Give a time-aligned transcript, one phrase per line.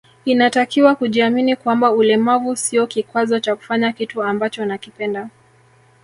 [0.25, 5.29] Inatakiwa kujiamini kwamba ulemavu sio kikwazo cha kufanya kitu ambacho unakipenda